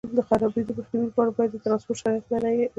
د 0.03 0.03
حاصل 0.07 0.15
د 0.17 0.21
خرابېدو 0.27 0.77
مخنیوي 0.79 1.07
لپاره 1.09 1.29
باید 1.37 1.51
د 1.53 1.57
ټرانسپورټ 1.63 1.97
شرایط 2.01 2.23
معیاري 2.29 2.53
وي. 2.57 2.67